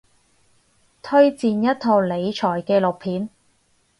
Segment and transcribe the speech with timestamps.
[1.03, 3.29] 推薦一套理財紀錄片